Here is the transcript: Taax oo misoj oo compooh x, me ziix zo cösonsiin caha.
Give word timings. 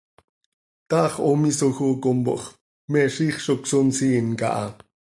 Taax 0.89 1.13
oo 1.27 1.35
misoj 1.41 1.75
oo 1.87 1.95
compooh 2.03 2.45
x, 2.51 2.53
me 2.91 3.01
ziix 3.15 3.35
zo 3.45 3.53
cösonsiin 3.63 4.27
caha. 4.39 4.67